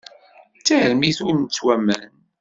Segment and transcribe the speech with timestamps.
[0.55, 2.11] D tarmit ur nettwaman.